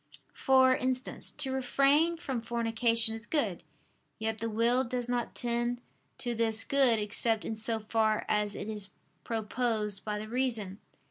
For 0.33 0.75
instance, 0.75 1.31
to 1.33 1.51
refrain 1.51 2.17
from 2.17 2.41
fornication 2.41 3.13
is 3.13 3.27
good: 3.27 3.61
yet 4.17 4.39
the 4.39 4.49
will 4.49 4.83
does 4.83 5.07
not 5.07 5.35
tend 5.35 5.79
to 6.17 6.33
this 6.33 6.63
good 6.63 6.97
except 6.97 7.45
in 7.45 7.55
so 7.55 7.81
far 7.81 8.25
as 8.27 8.55
it 8.55 8.67
is 8.67 8.95
proposed 9.23 10.03
by 10.03 10.17
the 10.17 10.27
reason. 10.27 10.79